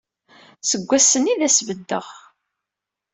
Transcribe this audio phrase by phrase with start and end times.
[0.69, 2.07] Seg wass-nni ay as-beddeɣ.